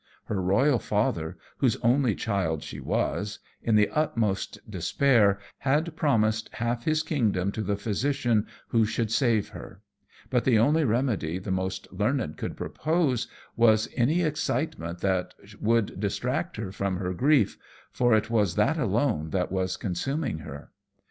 Her 0.25 0.41
royal 0.41 0.79
father, 0.79 1.37
whose 1.57 1.75
only 1.83 2.15
child 2.15 2.63
she 2.63 2.79
was, 2.79 3.37
in 3.61 3.75
the 3.75 3.87
utmost 3.89 4.57
despair, 4.67 5.37
had 5.59 5.95
promised 5.95 6.49
half 6.53 6.85
his 6.85 7.03
kingdom 7.03 7.51
to 7.51 7.61
the 7.61 7.75
physician 7.75 8.47
who 8.69 8.83
should 8.83 9.11
save 9.11 9.49
her; 9.49 9.83
but 10.31 10.43
the 10.43 10.57
only 10.57 10.83
remedy 10.85 11.37
the 11.37 11.51
most 11.51 11.87
learned 11.93 12.35
could 12.37 12.57
propose 12.57 13.27
was 13.55 13.87
any 13.95 14.23
excitement 14.23 15.01
that 15.01 15.35
would 15.59 15.99
distract 15.99 16.57
her 16.57 16.71
from 16.71 16.97
her 16.97 17.13
grief, 17.13 17.59
for 17.91 18.15
it 18.15 18.27
was 18.27 18.55
that 18.55 18.79
alone 18.79 19.29
that 19.29 19.51
was 19.51 19.77
consuming 19.77 20.39
her. 20.39 20.71